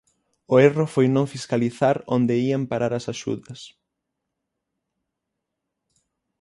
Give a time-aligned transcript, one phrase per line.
[0.53, 3.59] O erro foi non fiscalizar onde ían parar as axudas.